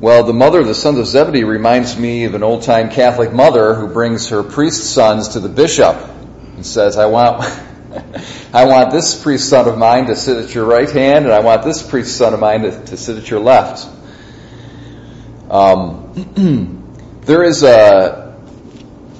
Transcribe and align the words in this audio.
Well, 0.00 0.24
the 0.24 0.32
mother 0.32 0.60
of 0.60 0.66
the 0.66 0.74
sons 0.74 0.98
of 0.98 1.06
Zebedee 1.06 1.44
reminds 1.44 1.94
me 1.94 2.24
of 2.24 2.34
an 2.34 2.42
old 2.42 2.62
time 2.62 2.88
Catholic 2.88 3.34
mother 3.34 3.74
who 3.74 3.86
brings 3.86 4.30
her 4.30 4.42
priest 4.42 4.94
sons 4.94 5.28
to 5.30 5.40
the 5.40 5.48
bishop 5.50 5.94
and 6.56 6.64
says, 6.64 6.96
I 6.96 7.04
want, 7.04 7.42
I 8.54 8.64
want 8.64 8.92
this 8.92 9.22
priest 9.22 9.50
son 9.50 9.68
of 9.68 9.76
mine 9.76 10.06
to 10.06 10.16
sit 10.16 10.42
at 10.42 10.54
your 10.54 10.64
right 10.64 10.88
hand 10.88 11.26
and 11.26 11.34
I 11.34 11.40
want 11.40 11.64
this 11.64 11.86
priest 11.86 12.16
son 12.16 12.32
of 12.32 12.40
mine 12.40 12.62
to, 12.62 12.84
to 12.86 12.96
sit 12.96 13.18
at 13.18 13.28
your 13.28 13.40
left. 13.40 13.86
Um, 15.50 16.94
there 17.26 17.42
is 17.42 17.62
a, 17.62 18.40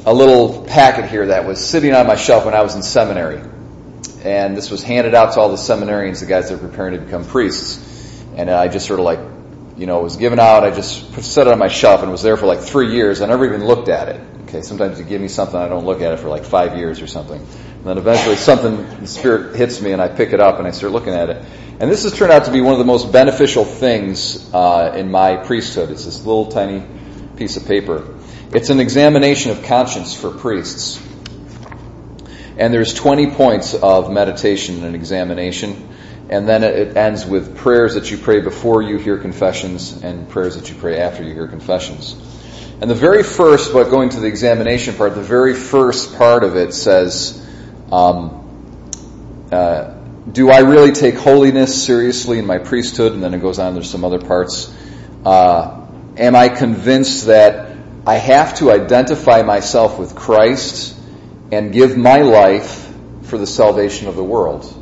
a 0.06 0.14
little 0.14 0.64
packet 0.64 1.10
here 1.10 1.26
that 1.26 1.46
was 1.46 1.62
sitting 1.62 1.92
on 1.92 2.06
my 2.06 2.16
shelf 2.16 2.46
when 2.46 2.54
I 2.54 2.62
was 2.62 2.74
in 2.74 2.82
seminary. 2.82 3.42
And 4.24 4.56
this 4.56 4.70
was 4.70 4.82
handed 4.82 5.14
out 5.14 5.34
to 5.34 5.40
all 5.40 5.50
the 5.50 5.56
seminarians, 5.56 6.20
the 6.20 6.26
guys 6.26 6.48
that 6.48 6.58
were 6.58 6.68
preparing 6.68 6.98
to 6.98 7.04
become 7.04 7.26
priests. 7.26 8.24
And 8.34 8.48
I 8.48 8.68
just 8.68 8.86
sort 8.86 8.98
of 8.98 9.04
like 9.04 9.39
you 9.80 9.86
know, 9.86 10.02
was 10.02 10.18
given 10.18 10.38
out. 10.38 10.62
I 10.62 10.72
just 10.72 11.14
set 11.22 11.46
it 11.46 11.50
on 11.50 11.58
my 11.58 11.68
shelf 11.68 12.02
and 12.02 12.12
was 12.12 12.20
there 12.20 12.36
for 12.36 12.44
like 12.44 12.60
three 12.60 12.92
years. 12.92 13.22
I 13.22 13.26
never 13.26 13.46
even 13.46 13.64
looked 13.64 13.88
at 13.88 14.08
it. 14.10 14.20
Okay, 14.42 14.60
sometimes 14.60 14.98
you 14.98 15.06
give 15.06 15.22
me 15.22 15.28
something, 15.28 15.56
I 15.56 15.68
don't 15.68 15.86
look 15.86 16.02
at 16.02 16.12
it 16.12 16.18
for 16.18 16.28
like 16.28 16.44
five 16.44 16.76
years 16.76 17.00
or 17.00 17.06
something. 17.06 17.40
And 17.40 17.84
then 17.84 17.96
eventually 17.96 18.36
something, 18.36 18.76
the 19.00 19.06
spirit 19.06 19.56
hits 19.56 19.80
me 19.80 19.92
and 19.92 20.02
I 20.02 20.08
pick 20.08 20.34
it 20.34 20.40
up 20.40 20.58
and 20.58 20.68
I 20.68 20.72
start 20.72 20.92
looking 20.92 21.14
at 21.14 21.30
it. 21.30 21.46
And 21.80 21.90
this 21.90 22.02
has 22.02 22.12
turned 22.12 22.30
out 22.30 22.44
to 22.44 22.52
be 22.52 22.60
one 22.60 22.74
of 22.74 22.78
the 22.78 22.84
most 22.84 23.10
beneficial 23.10 23.64
things 23.64 24.52
uh, 24.52 24.92
in 24.94 25.10
my 25.10 25.36
priesthood. 25.36 25.90
It's 25.90 26.04
this 26.04 26.26
little 26.26 26.50
tiny 26.50 26.84
piece 27.36 27.56
of 27.56 27.64
paper. 27.66 28.18
It's 28.52 28.68
an 28.68 28.80
examination 28.80 29.50
of 29.50 29.62
conscience 29.64 30.14
for 30.14 30.30
priests. 30.30 31.02
And 32.58 32.74
there's 32.74 32.92
20 32.92 33.30
points 33.30 33.72
of 33.72 34.12
meditation 34.12 34.84
and 34.84 34.94
examination 34.94 35.88
and 36.30 36.48
then 36.48 36.62
it 36.62 36.96
ends 36.96 37.26
with 37.26 37.56
prayers 37.56 37.94
that 37.94 38.08
you 38.12 38.16
pray 38.16 38.40
before 38.40 38.82
you 38.82 38.98
hear 38.98 39.18
confessions 39.18 40.00
and 40.04 40.28
prayers 40.28 40.54
that 40.54 40.70
you 40.70 40.76
pray 40.76 40.96
after 41.00 41.24
you 41.24 41.34
hear 41.34 41.48
confessions. 41.48 42.14
And 42.80 42.88
the 42.88 42.94
very 42.94 43.24
first, 43.24 43.72
but 43.72 43.90
going 43.90 44.10
to 44.10 44.20
the 44.20 44.28
examination 44.28 44.94
part, 44.94 45.16
the 45.16 45.22
very 45.22 45.54
first 45.54 46.16
part 46.16 46.44
of 46.44 46.54
it 46.54 46.72
says, 46.72 47.44
um, 47.90 49.48
uh, 49.50 49.94
do 50.30 50.50
I 50.50 50.60
really 50.60 50.92
take 50.92 51.16
holiness 51.16 51.84
seriously 51.84 52.38
in 52.38 52.46
my 52.46 52.58
priesthood? 52.58 53.12
And 53.12 53.24
then 53.24 53.34
it 53.34 53.40
goes 53.40 53.58
on, 53.58 53.74
there's 53.74 53.90
some 53.90 54.04
other 54.04 54.20
parts. 54.20 54.72
Uh, 55.26 55.84
am 56.16 56.36
I 56.36 56.48
convinced 56.48 57.26
that 57.26 57.76
I 58.06 58.14
have 58.14 58.56
to 58.58 58.70
identify 58.70 59.42
myself 59.42 59.98
with 59.98 60.14
Christ 60.14 60.96
and 61.50 61.72
give 61.72 61.96
my 61.96 62.20
life 62.20 62.88
for 63.22 63.36
the 63.36 63.48
salvation 63.48 64.06
of 64.06 64.14
the 64.14 64.24
world? 64.24 64.76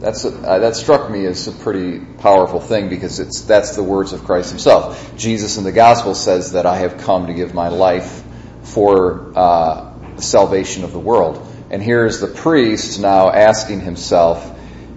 That's 0.00 0.24
a, 0.24 0.28
uh, 0.30 0.58
that 0.60 0.76
struck 0.76 1.10
me 1.10 1.26
as 1.26 1.46
a 1.46 1.52
pretty 1.52 1.98
powerful 1.98 2.58
thing 2.58 2.88
because 2.88 3.20
it's 3.20 3.42
that's 3.42 3.76
the 3.76 3.82
words 3.82 4.14
of 4.14 4.24
Christ 4.24 4.48
Himself. 4.48 5.14
Jesus 5.18 5.58
in 5.58 5.64
the 5.64 5.72
Gospel 5.72 6.14
says 6.14 6.52
that 6.52 6.64
I 6.64 6.78
have 6.78 6.96
come 6.96 7.26
to 7.26 7.34
give 7.34 7.52
my 7.52 7.68
life 7.68 8.22
for 8.62 9.30
uh, 9.36 9.92
the 10.16 10.22
salvation 10.22 10.84
of 10.84 10.92
the 10.92 10.98
world. 10.98 11.46
And 11.68 11.82
here's 11.82 12.18
the 12.18 12.28
priest 12.28 12.98
now 12.98 13.30
asking 13.30 13.80
himself, 13.80 14.50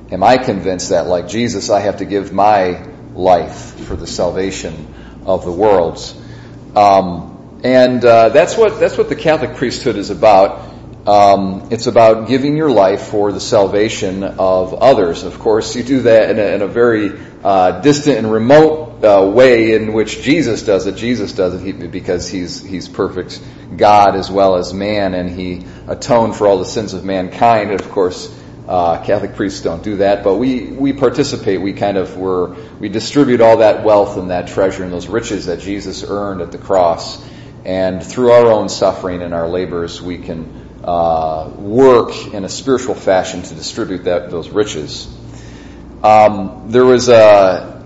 "Am 0.10 0.24
I 0.24 0.38
convinced 0.38 0.92
that, 0.92 1.08
like 1.08 1.28
Jesus, 1.28 1.70
I 1.70 1.82
have 1.82 1.98
to 1.98 2.06
give 2.06 2.32
my 2.32 2.88
life 3.14 3.76
for 3.86 3.98
the 3.98 4.08
salvation 4.08 5.22
of 5.26 5.44
the 5.44 5.52
world?" 5.52 6.00
Um, 6.78 7.60
and 7.62 8.04
uh, 8.06 8.30
that's 8.30 8.58
what 8.58 8.80
that's 8.80 8.98
what 8.98 9.10
the 9.10 9.18
Catholic 9.18 9.58
priesthood 9.58 9.98
is 9.98 10.12
about. 10.12 10.73
Um, 11.06 11.68
it's 11.70 11.88
about 11.88 12.30
giving 12.30 12.56
your 12.56 12.72
life 12.72 13.08
for 13.08 13.34
the 13.34 13.42
salvation 13.42 14.24
of 14.24 14.74
others. 14.74 15.24
Of 15.24 15.38
course, 15.38 15.76
you 15.76 15.84
do 15.84 16.04
that 16.04 16.30
in 16.30 16.40
a, 16.40 16.56
in 16.56 16.62
a 16.62 16.68
very 16.68 17.12
uh, 17.44 17.82
distant 17.82 18.20
and 18.20 18.32
remote 18.32 19.04
uh, 19.04 19.30
way 19.30 19.74
in 19.74 19.92
which 19.92 20.22
Jesus 20.22 20.64
does 20.64 20.88
it. 20.88 20.96
Jesus 20.96 21.34
does 21.34 21.62
it 21.62 21.92
because 21.92 22.30
he's 22.30 22.64
he's 22.64 22.88
perfect 22.88 23.42
God 23.76 24.16
as 24.16 24.32
well 24.32 24.56
as 24.56 24.74
man, 24.74 25.14
and 25.14 25.30
he 25.30 25.66
atoned 25.90 26.38
for 26.38 26.48
all 26.48 26.58
the 26.58 26.66
sins 26.66 26.94
of 26.94 27.04
mankind. 27.04 27.72
And 27.72 27.82
of 27.82 27.92
course, 27.92 28.34
uh, 28.66 29.04
Catholic 29.04 29.36
priests 29.36 29.62
don't 29.62 29.84
do 29.84 29.98
that, 29.98 30.24
but 30.24 30.36
we 30.36 30.68
we 30.68 30.94
participate. 30.94 31.60
We 31.60 31.74
kind 31.74 31.98
of 31.98 32.16
were 32.16 32.56
we 32.80 32.88
distribute 32.88 33.42
all 33.42 33.58
that 33.58 33.84
wealth 33.84 34.16
and 34.16 34.30
that 34.30 34.48
treasure 34.48 34.86
and 34.86 34.94
those 34.94 35.08
riches 35.08 35.48
that 35.48 35.60
Jesus 35.60 36.06
earned 36.08 36.40
at 36.40 36.54
the 36.54 36.58
cross, 36.58 37.22
and 37.66 38.02
through 38.02 38.32
our 38.32 38.48
own 38.48 38.70
suffering 38.70 39.22
and 39.22 39.34
our 39.34 39.50
labors, 39.50 40.02
we 40.02 40.18
can 40.18 40.63
uh, 40.84 41.50
work 41.58 42.34
in 42.34 42.44
a 42.44 42.50
spiritual 42.50 42.96
fashion 42.96 43.42
to 43.44 43.56
distribute 43.56 44.06
that 44.06 44.30
those 44.30 44.50
riches. 44.50 45.08
Um, 46.04 46.66
there 46.68 46.86
was 46.86 47.08
a 47.08 47.84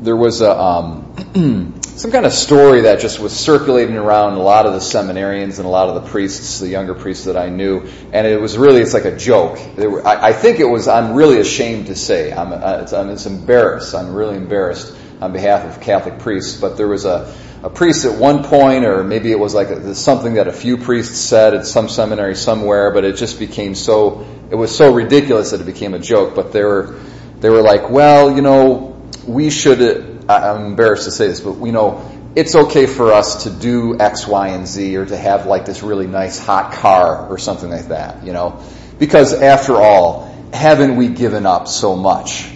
there 0.00 0.16
was 0.16 0.40
a 0.40 0.50
um, 0.50 1.80
some 1.82 2.10
kind 2.10 2.26
of 2.26 2.32
story 2.32 2.82
that 2.82 2.98
just 2.98 3.20
was 3.20 3.32
circulating 3.32 3.96
around 3.96 4.34
a 4.34 4.42
lot 4.42 4.66
of 4.66 4.72
the 4.72 4.80
seminarians 4.80 5.58
and 5.58 5.66
a 5.66 5.68
lot 5.68 5.88
of 5.88 6.02
the 6.02 6.10
priests, 6.10 6.58
the 6.58 6.68
younger 6.68 6.94
priests 6.94 7.26
that 7.26 7.36
I 7.36 7.48
knew, 7.48 7.88
and 8.12 8.26
it 8.26 8.40
was 8.40 8.58
really 8.58 8.80
it's 8.80 8.94
like 8.94 9.04
a 9.04 9.16
joke. 9.16 9.58
Were, 9.76 10.06
I, 10.06 10.28
I, 10.28 10.32
think 10.32 10.58
it 10.58 10.64
was. 10.64 10.88
I'm 10.88 11.14
really 11.14 11.38
ashamed 11.38 11.86
to 11.86 11.94
say. 11.94 12.32
I'm, 12.32 12.52
uh, 12.52 12.80
it's, 12.82 12.92
I'm 12.92 13.10
it's 13.10 13.26
embarrassed. 13.26 13.94
I'm 13.94 14.12
really 14.12 14.36
embarrassed 14.36 14.96
on 15.20 15.32
behalf 15.32 15.64
of 15.64 15.80
Catholic 15.80 16.18
priests. 16.18 16.60
But 16.60 16.76
there 16.76 16.88
was 16.88 17.04
a 17.04 17.32
a 17.64 17.70
priest 17.70 18.04
at 18.04 18.18
one 18.18 18.44
point, 18.44 18.84
or 18.84 19.02
maybe 19.02 19.30
it 19.30 19.38
was 19.38 19.54
like 19.54 19.68
a, 19.68 19.94
something 19.94 20.34
that 20.34 20.48
a 20.48 20.52
few 20.52 20.76
priests 20.76 21.18
said 21.18 21.54
at 21.54 21.66
some 21.66 21.88
seminary 21.88 22.36
somewhere, 22.36 22.90
but 22.90 23.04
it 23.04 23.16
just 23.16 23.38
became 23.38 23.74
so, 23.74 24.26
it 24.50 24.54
was 24.54 24.76
so 24.76 24.92
ridiculous 24.92 25.52
that 25.52 25.62
it 25.62 25.64
became 25.64 25.94
a 25.94 25.98
joke. 25.98 26.34
But 26.34 26.52
they 26.52 26.62
were, 26.62 27.00
they 27.40 27.48
were 27.48 27.62
like, 27.62 27.88
well, 27.88 28.36
you 28.36 28.42
know, 28.42 29.00
we 29.26 29.48
should, 29.48 29.80
I'm 30.28 30.66
embarrassed 30.66 31.04
to 31.04 31.10
say 31.10 31.28
this, 31.28 31.40
but 31.40 31.64
you 31.64 31.72
know, 31.72 32.06
it's 32.36 32.54
okay 32.54 32.84
for 32.84 33.14
us 33.14 33.44
to 33.44 33.50
do 33.50 33.98
X, 33.98 34.26
Y, 34.26 34.48
and 34.48 34.68
Z, 34.68 34.94
or 34.98 35.06
to 35.06 35.16
have 35.16 35.46
like 35.46 35.64
this 35.64 35.82
really 35.82 36.06
nice 36.06 36.38
hot 36.38 36.74
car 36.74 37.26
or 37.28 37.38
something 37.38 37.70
like 37.70 37.88
that, 37.88 38.26
you 38.26 38.34
know, 38.34 38.62
because 38.98 39.32
after 39.32 39.76
all, 39.76 40.30
haven't 40.52 40.96
we 40.96 41.08
given 41.08 41.46
up 41.46 41.66
so 41.68 41.96
much? 41.96 42.50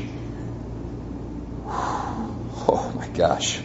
Oh 2.70 2.92
my 2.94 3.08
gosh. 3.08 3.62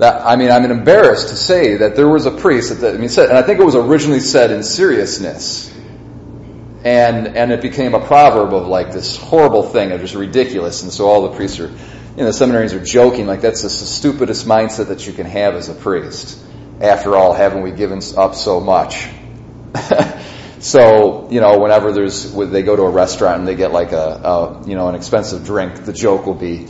That, 0.00 0.26
I 0.26 0.36
mean, 0.36 0.50
I'm 0.50 0.64
embarrassed 0.64 1.28
to 1.28 1.36
say 1.36 1.76
that 1.76 1.94
there 1.94 2.08
was 2.08 2.24
a 2.24 2.30
priest 2.30 2.80
that, 2.80 2.94
I 2.94 2.96
mean, 2.96 3.10
said, 3.10 3.28
and 3.28 3.36
I 3.36 3.42
think 3.42 3.60
it 3.60 3.64
was 3.66 3.74
originally 3.74 4.20
said 4.20 4.50
in 4.50 4.62
seriousness. 4.62 5.70
And, 6.82 7.36
and 7.36 7.52
it 7.52 7.60
became 7.60 7.94
a 7.94 8.00
proverb 8.00 8.54
of 8.54 8.66
like 8.66 8.92
this 8.92 9.18
horrible 9.18 9.62
thing 9.62 9.92
of 9.92 10.00
just 10.00 10.14
ridiculous. 10.14 10.82
And 10.82 10.90
so 10.90 11.06
all 11.06 11.28
the 11.28 11.36
priests 11.36 11.60
are, 11.60 11.66
you 11.66 12.16
know, 12.16 12.24
the 12.24 12.30
seminarians 12.30 12.72
are 12.72 12.82
joking 12.82 13.26
like 13.26 13.42
that's 13.42 13.60
the 13.60 13.68
stupidest 13.68 14.46
mindset 14.46 14.88
that 14.88 15.06
you 15.06 15.12
can 15.12 15.26
have 15.26 15.54
as 15.54 15.68
a 15.68 15.74
priest. 15.74 16.42
After 16.80 17.14
all, 17.14 17.34
haven't 17.34 17.60
we 17.60 17.70
given 17.70 18.00
up 18.16 18.34
so 18.34 18.58
much? 18.58 19.06
so, 20.60 21.28
you 21.30 21.42
know, 21.42 21.58
whenever 21.58 21.92
there's, 21.92 22.32
they 22.32 22.62
go 22.62 22.74
to 22.74 22.84
a 22.84 22.90
restaurant 22.90 23.40
and 23.40 23.46
they 23.46 23.54
get 23.54 23.70
like 23.70 23.92
a, 23.92 23.98
a, 24.24 24.66
you 24.66 24.76
know, 24.76 24.88
an 24.88 24.94
expensive 24.94 25.44
drink, 25.44 25.84
the 25.84 25.92
joke 25.92 26.24
will 26.24 26.32
be, 26.32 26.68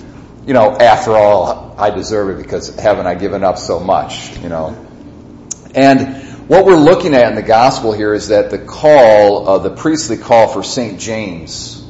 you 0.50 0.54
know, 0.54 0.76
after 0.76 1.12
all, 1.12 1.76
I 1.78 1.90
deserve 1.90 2.30
it 2.30 2.42
because 2.42 2.74
haven't 2.74 3.06
I 3.06 3.14
given 3.14 3.44
up 3.44 3.56
so 3.56 3.78
much, 3.78 4.36
you 4.38 4.48
know? 4.48 4.70
And 5.76 6.48
what 6.48 6.64
we're 6.64 6.74
looking 6.74 7.14
at 7.14 7.28
in 7.28 7.36
the 7.36 7.42
gospel 7.42 7.92
here 7.92 8.12
is 8.12 8.26
that 8.28 8.50
the 8.50 8.58
call, 8.58 9.48
uh, 9.48 9.58
the 9.58 9.70
priestly 9.70 10.16
call 10.16 10.48
for 10.48 10.64
St. 10.64 10.98
James, 10.98 11.80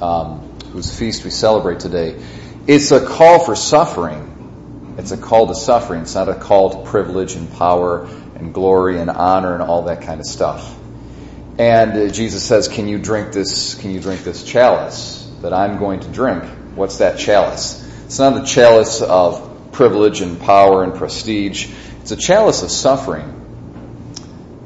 um, 0.00 0.38
whose 0.72 0.98
feast 0.98 1.22
we 1.22 1.28
celebrate 1.28 1.80
today, 1.80 2.18
it's 2.66 2.92
a 2.92 3.06
call 3.06 3.40
for 3.40 3.54
suffering. 3.54 4.94
It's 4.96 5.10
a 5.10 5.18
call 5.18 5.48
to 5.48 5.54
suffering. 5.54 6.00
It's 6.00 6.14
not 6.14 6.30
a 6.30 6.34
call 6.34 6.70
to 6.70 6.90
privilege 6.90 7.34
and 7.34 7.52
power 7.58 8.08
and 8.36 8.54
glory 8.54 8.98
and 8.98 9.10
honor 9.10 9.52
and 9.52 9.62
all 9.62 9.82
that 9.82 10.00
kind 10.00 10.18
of 10.18 10.26
stuff. 10.26 10.74
And 11.58 11.92
uh, 11.92 12.08
Jesus 12.08 12.42
says, 12.42 12.68
"Can 12.68 12.88
you 12.88 12.98
drink 12.98 13.32
this? 13.32 13.74
Can 13.74 13.90
you 13.90 14.00
drink 14.00 14.24
this 14.24 14.44
chalice 14.44 15.30
that 15.42 15.52
I'm 15.52 15.78
going 15.78 16.00
to 16.00 16.08
drink? 16.08 16.44
What's 16.74 16.98
that 16.98 17.18
chalice? 17.18 17.84
It's 18.08 18.18
not 18.18 18.42
a 18.42 18.46
chalice 18.46 19.02
of 19.02 19.70
privilege 19.72 20.22
and 20.22 20.40
power 20.40 20.82
and 20.82 20.94
prestige. 20.94 21.70
It's 22.00 22.10
a 22.10 22.16
chalice 22.16 22.62
of 22.62 22.70
suffering. 22.70 23.34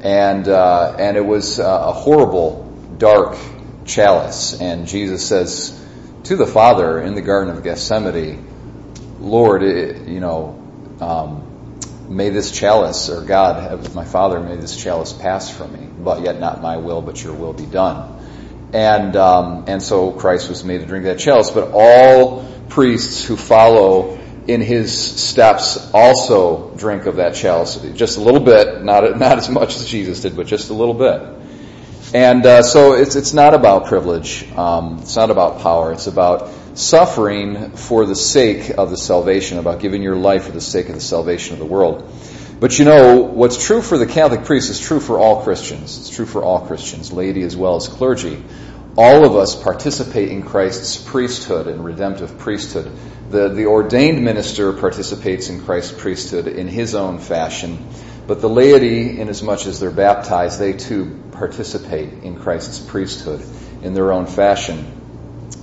And, 0.01 0.47
uh, 0.47 0.95
and 0.97 1.17
it 1.17 1.25
was 1.25 1.59
uh, 1.59 1.87
a 1.87 1.91
horrible, 1.91 2.73
dark 2.97 3.37
chalice. 3.83 4.61
And 4.61 4.87
Jesus 4.87 5.27
says 5.27 5.77
to 6.23 6.37
the 6.37 6.47
Father 6.47 7.01
in 7.01 7.15
the 7.15 7.21
Garden 7.21 7.53
of 7.53 7.61
Gethsemane, 7.65 8.47
Lord, 9.19 9.61
it, 9.61 10.07
you 10.07 10.21
know, 10.21 10.57
um, 11.01 11.77
may 12.07 12.29
this 12.29 12.49
chalice, 12.49 13.09
or 13.09 13.25
God, 13.25 13.93
my 13.93 14.05
Father, 14.05 14.39
may 14.39 14.55
this 14.55 14.81
chalice 14.81 15.11
pass 15.11 15.49
from 15.49 15.73
me, 15.73 15.85
but 15.85 16.21
yet 16.21 16.39
not 16.39 16.61
my 16.61 16.77
will, 16.77 17.01
but 17.01 17.21
your 17.21 17.33
will 17.33 17.51
be 17.51 17.65
done. 17.65 18.21
And, 18.73 19.15
um, 19.15 19.65
and 19.67 19.81
so 19.81 20.11
Christ 20.11 20.49
was 20.49 20.63
made 20.63 20.79
to 20.79 20.85
drink 20.85 21.05
that 21.05 21.19
chalice, 21.19 21.51
but 21.51 21.71
all 21.73 22.43
priests 22.69 23.23
who 23.23 23.37
follow 23.37 24.17
in 24.47 24.61
his 24.61 24.91
steps 24.91 25.91
also 25.93 26.71
drink 26.75 27.05
of 27.05 27.17
that 27.17 27.35
chalice, 27.35 27.77
just 27.93 28.17
a 28.17 28.21
little 28.21 28.41
bit, 28.41 28.83
not 28.83 29.17
not 29.17 29.37
as 29.37 29.49
much 29.49 29.75
as 29.75 29.85
Jesus 29.85 30.21
did, 30.21 30.35
but 30.35 30.47
just 30.47 30.69
a 30.69 30.73
little 30.73 30.93
bit. 30.93 31.21
And 32.13 32.45
uh, 32.45 32.61
so 32.61 32.93
it's 32.93 33.15
it's 33.15 33.33
not 33.33 33.53
about 33.53 33.85
privilege, 33.85 34.49
um, 34.53 34.99
it's 35.01 35.15
not 35.15 35.29
about 35.29 35.61
power, 35.61 35.93
it's 35.93 36.07
about 36.07 36.51
suffering 36.75 37.71
for 37.71 38.05
the 38.05 38.15
sake 38.15 38.71
of 38.77 38.89
the 38.89 38.97
salvation, 38.97 39.59
about 39.59 39.79
giving 39.79 40.03
your 40.03 40.15
life 40.15 40.45
for 40.45 40.51
the 40.51 40.61
sake 40.61 40.89
of 40.89 40.95
the 40.95 41.01
salvation 41.01 41.53
of 41.53 41.59
the 41.59 41.65
world. 41.65 42.03
But 42.63 42.79
you 42.79 42.85
know, 42.85 43.17
what's 43.17 43.61
true 43.61 43.81
for 43.81 43.97
the 43.97 44.05
Catholic 44.05 44.45
priest 44.45 44.69
is 44.69 44.79
true 44.79 45.01
for 45.01 45.19
all 45.19 45.43
Christians. 45.43 45.97
It's 45.97 46.09
true 46.09 46.25
for 46.25 46.45
all 46.45 46.65
Christians, 46.65 47.11
laity 47.11 47.41
as 47.41 47.57
well 47.57 47.75
as 47.75 47.89
clergy. 47.89 48.41
All 48.95 49.25
of 49.25 49.35
us 49.35 49.61
participate 49.61 50.29
in 50.29 50.43
Christ's 50.43 50.95
priesthood 50.95 51.67
and 51.67 51.83
redemptive 51.83 52.37
priesthood. 52.37 52.89
The, 53.29 53.49
the 53.49 53.65
ordained 53.65 54.23
minister 54.23 54.71
participates 54.71 55.49
in 55.49 55.65
Christ's 55.65 56.01
priesthood 56.01 56.47
in 56.47 56.69
his 56.69 56.95
own 56.95 57.19
fashion, 57.19 57.85
but 58.27 58.39
the 58.39 58.47
laity, 58.47 59.19
inasmuch 59.19 59.65
as 59.65 59.81
they're 59.81 59.91
baptized, 59.91 60.57
they 60.57 60.71
too 60.71 61.21
participate 61.33 62.23
in 62.23 62.39
Christ's 62.39 62.79
priesthood 62.79 63.43
in 63.81 63.93
their 63.93 64.13
own 64.13 64.25
fashion. 64.25 65.02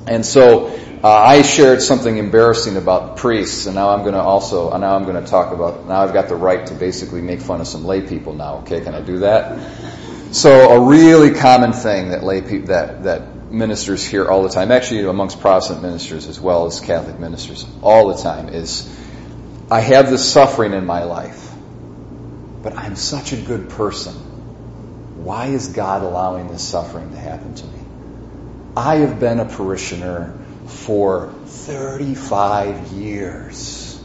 And 0.07 0.25
so 0.25 0.69
uh, 1.03 1.09
I 1.09 1.43
shared 1.43 1.83
something 1.83 2.17
embarrassing 2.17 2.77
about 2.77 3.17
priests, 3.17 3.67
and 3.67 3.75
now 3.75 3.91
I'm 3.91 4.01
going 4.01 4.15
to 4.15 4.21
also 4.21 4.77
now 4.77 4.97
I'm 4.97 5.05
going 5.05 5.23
to 5.23 5.31
talk 5.31 5.53
about 5.53 5.87
now 5.87 6.03
I've 6.03 6.13
got 6.13 6.29
the 6.29 6.37
right 6.37 6.67
to 6.67 6.75
basically 6.75 7.23
make 7.23 7.41
fun 7.41 7.61
of 7.61 7.67
some 7.67 7.85
lay 7.85 8.01
people 8.01 8.35
now. 8.35 8.59
Okay, 8.59 8.81
can 8.81 8.95
I 8.95 9.01
do 9.01 9.19
that? 9.19 9.59
So 10.33 10.71
a 10.71 10.81
really 10.89 11.35
common 11.35 11.73
thing 11.73 12.11
that 12.11 12.23
lay 12.23 12.41
people 12.43 12.69
that 12.69 13.05
that 13.05 13.41
ministers 13.51 14.05
hear 14.05 14.29
all 14.29 14.43
the 14.43 14.49
time, 14.49 14.71
actually 14.71 15.05
amongst 15.05 15.41
Protestant 15.41 15.83
ministers 15.83 16.27
as 16.27 16.41
well 16.41 16.67
as 16.67 16.81
Catholic 16.81 17.19
ministers, 17.19 17.67
all 17.83 18.09
the 18.09 18.23
time 18.23 18.49
is, 18.49 18.89
I 19.71 19.81
have 19.81 20.11
this 20.11 20.31
suffering 20.31 20.73
in 20.73 20.87
my 20.87 21.05
life, 21.05 21.51
but 22.63 22.77
I'm 22.77 22.97
such 22.97 23.33
a 23.33 23.37
good 23.37 23.71
person. 23.71 24.15
Why 25.25 25.47
is 25.47 25.69
God 25.69 26.03
allowing 26.03 26.49
this 26.49 26.67
suffering 26.67 27.11
to 27.11 27.19
happen 27.19 27.55
to 27.55 27.67
me? 27.67 27.80
I 28.77 28.97
have 28.97 29.19
been 29.19 29.41
a 29.41 29.47
parishioner 29.47 30.39
for 30.67 31.33
35 31.47 32.93
years. 32.93 34.01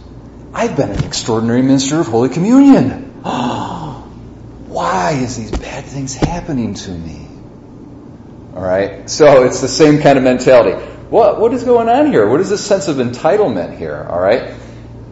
I've 0.53 0.75
been 0.75 0.89
an 0.89 1.03
extraordinary 1.03 1.61
minister 1.61 1.99
of 1.99 2.07
Holy 2.07 2.29
Communion. 2.29 3.21
Why 3.23 5.11
is 5.11 5.37
these 5.37 5.51
bad 5.51 5.85
things 5.85 6.15
happening 6.15 6.73
to 6.73 6.91
me? 6.91 7.27
All 8.55 8.63
right. 8.63 9.07
So 9.09 9.43
it's 9.43 9.61
the 9.61 9.67
same 9.67 10.01
kind 10.01 10.17
of 10.17 10.23
mentality. 10.23 10.83
What 11.09 11.39
what 11.39 11.53
is 11.53 11.63
going 11.63 11.87
on 11.87 12.11
here? 12.11 12.27
What 12.27 12.39
is 12.39 12.49
this 12.49 12.65
sense 12.65 12.87
of 12.87 12.97
entitlement 12.97 13.77
here? 13.77 14.07
All 14.09 14.19
right. 14.19 14.55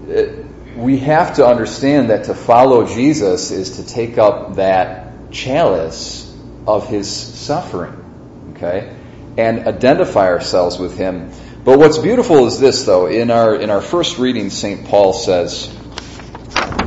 It, 0.07 0.45
we 0.75 0.97
have 0.99 1.35
to 1.35 1.45
understand 1.45 2.09
that 2.09 2.25
to 2.25 2.33
follow 2.33 2.87
Jesus 2.87 3.51
is 3.51 3.77
to 3.77 3.85
take 3.85 4.17
up 4.17 4.55
that 4.55 5.29
chalice 5.31 6.35
of 6.65 6.87
his 6.87 7.11
suffering. 7.11 8.53
Okay 8.55 8.95
and 9.37 9.67
identify 9.67 10.27
ourselves 10.27 10.77
with 10.77 10.97
him. 10.97 11.31
But 11.63 11.79
what's 11.79 11.97
beautiful 11.97 12.45
is 12.45 12.59
this, 12.59 12.85
though. 12.85 13.07
In 13.07 13.31
our 13.31 13.55
in 13.55 13.69
our 13.69 13.81
first 13.81 14.17
reading, 14.17 14.49
St. 14.49 14.85
Paul 14.85 15.13
says, 15.13 15.73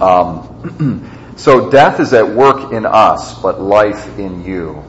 um, 0.00 1.32
"So 1.37 1.70
death 1.70 2.00
is 2.00 2.12
at 2.12 2.34
work 2.34 2.72
in 2.72 2.84
us, 2.84 3.40
but 3.40 3.60
life 3.60 4.19
in 4.19 4.44
you." 4.44 4.84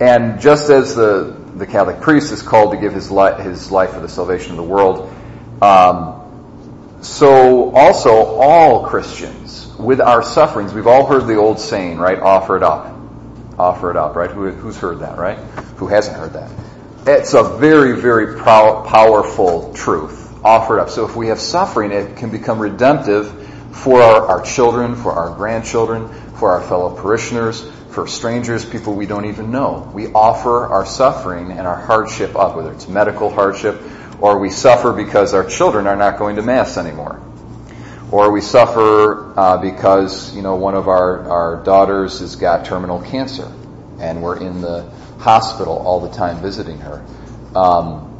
And 0.00 0.40
just 0.40 0.70
as 0.70 0.96
the 0.96 1.36
the 1.54 1.66
Catholic 1.66 2.00
priest 2.00 2.32
is 2.32 2.42
called 2.42 2.72
to 2.72 2.78
give 2.78 2.92
his 2.92 3.10
life 3.10 3.40
his 3.44 3.70
life 3.70 3.90
for 3.90 4.00
the 4.00 4.08
salvation 4.08 4.50
of 4.50 4.56
the 4.56 4.64
world, 4.64 5.14
um, 5.62 6.98
so 7.00 7.70
also 7.70 8.10
all 8.10 8.86
Christians 8.86 9.72
with 9.78 10.00
our 10.00 10.22
sufferings. 10.22 10.72
We've 10.72 10.86
all 10.86 11.06
heard 11.06 11.26
the 11.26 11.36
old 11.36 11.60
saying, 11.60 11.98
right? 11.98 12.18
Offer 12.18 12.56
it 12.56 12.62
up, 12.62 12.92
offer 13.58 13.90
it 13.90 13.96
up, 13.96 14.16
right? 14.16 14.30
Who, 14.30 14.50
who's 14.50 14.76
heard 14.76 15.00
that, 15.00 15.18
right? 15.18 15.38
Who 15.76 15.86
hasn't 15.86 16.16
heard 16.16 16.32
that? 16.32 16.50
It's 17.06 17.34
a 17.34 17.42
very, 17.42 18.00
very 18.00 18.40
powerful 18.40 19.74
truth 19.74 20.42
offered 20.42 20.80
up. 20.80 20.88
So 20.88 21.04
if 21.04 21.14
we 21.14 21.28
have 21.28 21.38
suffering, 21.38 21.92
it 21.92 22.16
can 22.16 22.30
become 22.30 22.58
redemptive 22.58 23.30
for 23.76 24.00
our, 24.00 24.26
our 24.26 24.42
children, 24.42 24.96
for 24.96 25.12
our 25.12 25.36
grandchildren, 25.36 26.08
for 26.36 26.52
our 26.52 26.62
fellow 26.62 26.96
parishioners, 26.96 27.70
for 27.90 28.06
strangers, 28.06 28.64
people 28.64 28.94
we 28.94 29.04
don't 29.04 29.26
even 29.26 29.50
know. 29.50 29.90
We 29.92 30.06
offer 30.08 30.66
our 30.66 30.86
suffering 30.86 31.50
and 31.50 31.66
our 31.66 31.76
hardship 31.76 32.36
up, 32.36 32.56
whether 32.56 32.72
it's 32.72 32.88
medical 32.88 33.28
hardship 33.28 33.82
or 34.18 34.38
we 34.38 34.48
suffer 34.48 34.90
because 34.94 35.34
our 35.34 35.44
children 35.44 35.86
are 35.86 35.96
not 35.96 36.18
going 36.18 36.36
to 36.36 36.42
Mass 36.42 36.78
anymore. 36.78 37.20
Or 38.10 38.30
we 38.30 38.40
suffer 38.40 39.38
uh, 39.38 39.58
because, 39.58 40.34
you 40.34 40.40
know, 40.40 40.56
one 40.56 40.74
of 40.74 40.88
our, 40.88 41.28
our 41.28 41.64
daughters 41.64 42.20
has 42.20 42.36
got 42.36 42.64
terminal 42.64 43.02
cancer 43.02 43.52
and 43.98 44.22
we're 44.22 44.40
in 44.40 44.62
the 44.62 44.90
hospital 45.24 45.78
all 45.78 46.00
the 46.00 46.10
time 46.10 46.42
visiting 46.42 46.78
her. 46.80 47.02
Um, 47.56 48.10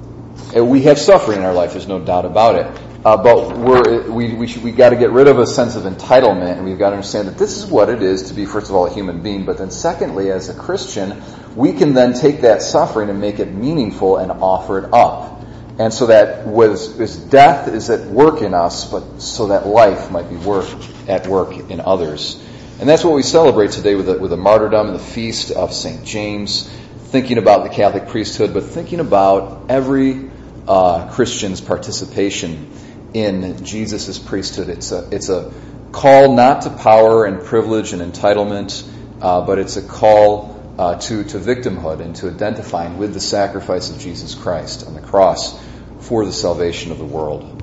we 0.54 0.82
have 0.82 0.98
suffering 0.98 1.38
in 1.38 1.44
our 1.44 1.52
life, 1.52 1.72
there's 1.72 1.86
no 1.86 2.00
doubt 2.00 2.24
about 2.24 2.56
it. 2.56 2.80
Uh, 3.04 3.18
but 3.18 3.58
we're, 3.58 4.10
we, 4.10 4.32
we, 4.32 4.56
we 4.56 4.72
got 4.72 4.90
to 4.90 4.96
get 4.96 5.10
rid 5.10 5.28
of 5.28 5.38
a 5.38 5.46
sense 5.46 5.76
of 5.76 5.82
entitlement, 5.82 6.56
and 6.56 6.64
we've 6.64 6.78
got 6.78 6.90
to 6.90 6.96
understand 6.96 7.28
that 7.28 7.36
this 7.36 7.58
is 7.58 7.66
what 7.66 7.90
it 7.90 8.02
is 8.02 8.22
to 8.24 8.34
be, 8.34 8.46
first 8.46 8.70
of 8.70 8.74
all, 8.74 8.86
a 8.86 8.94
human 8.94 9.20
being, 9.22 9.44
but 9.44 9.58
then 9.58 9.70
secondly, 9.70 10.30
as 10.30 10.48
a 10.48 10.54
Christian, 10.54 11.22
we 11.54 11.74
can 11.74 11.92
then 11.92 12.14
take 12.14 12.40
that 12.40 12.62
suffering 12.62 13.10
and 13.10 13.20
make 13.20 13.40
it 13.40 13.52
meaningful 13.52 14.16
and 14.16 14.32
offer 14.32 14.78
it 14.78 14.94
up. 14.94 15.44
And 15.78 15.92
so 15.92 16.06
that 16.06 16.46
was, 16.46 16.96
was 16.96 17.16
death 17.16 17.68
is 17.68 17.90
at 17.90 18.06
work 18.06 18.40
in 18.40 18.54
us, 18.54 18.90
but 18.90 19.20
so 19.20 19.48
that 19.48 19.66
life 19.66 20.10
might 20.10 20.30
be 20.30 20.36
work, 20.36 20.68
at 21.06 21.26
work 21.26 21.52
in 21.68 21.80
others. 21.82 22.42
And 22.80 22.88
that's 22.88 23.04
what 23.04 23.14
we 23.14 23.22
celebrate 23.22 23.72
today 23.72 23.94
with 23.94 24.06
the, 24.06 24.18
with 24.18 24.30
the 24.30 24.38
martyrdom 24.38 24.86
and 24.86 24.94
the 24.94 25.02
feast 25.02 25.50
of 25.50 25.74
St. 25.74 26.04
James 26.04 26.70
thinking 27.14 27.38
about 27.38 27.62
the 27.62 27.68
Catholic 27.68 28.08
priesthood, 28.08 28.52
but 28.52 28.64
thinking 28.64 28.98
about 28.98 29.66
every 29.68 30.28
uh, 30.66 31.08
Christian's 31.12 31.60
participation 31.60 32.68
in 33.12 33.64
Jesus' 33.64 34.18
priesthood. 34.18 34.68
It's 34.68 34.90
a, 34.90 35.08
it's 35.12 35.28
a 35.28 35.52
call 35.92 36.34
not 36.34 36.62
to 36.62 36.70
power 36.70 37.24
and 37.24 37.40
privilege 37.40 37.92
and 37.92 38.02
entitlement, 38.02 38.84
uh, 39.20 39.42
but 39.42 39.60
it's 39.60 39.76
a 39.76 39.82
call 39.82 40.60
uh, 40.76 40.96
to, 40.96 41.22
to 41.22 41.38
victimhood 41.38 42.00
and 42.00 42.16
to 42.16 42.28
identifying 42.28 42.98
with 42.98 43.14
the 43.14 43.20
sacrifice 43.20 43.90
of 43.90 44.00
Jesus 44.00 44.34
Christ 44.34 44.84
on 44.84 44.94
the 44.94 45.00
cross 45.00 45.56
for 46.00 46.26
the 46.26 46.32
salvation 46.32 46.90
of 46.90 46.98
the 46.98 47.04
world. 47.04 47.54